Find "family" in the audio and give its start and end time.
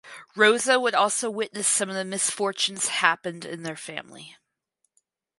3.75-4.35